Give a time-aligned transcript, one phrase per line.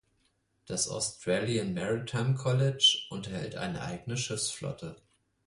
[0.65, 4.99] Das Australian Maritime College unterhält eine eigene Schiffsflotte.